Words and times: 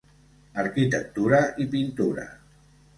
Arquitectura 0.63 1.43
i 1.67 1.71
Pintura. 1.77 2.29